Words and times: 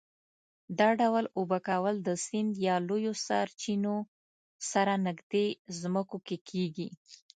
دا 0.79 0.89
ډول 0.99 1.25
اوبه 1.37 1.59
کول 1.67 1.95
د 2.07 2.09
سیند 2.25 2.53
یا 2.67 2.75
لویو 2.87 3.13
سرچینو 3.27 3.95
سره 4.71 4.93
نږدې 5.07 5.45
ځمکو 5.81 6.17
کې 6.27 6.37
کېږي. 6.49 6.89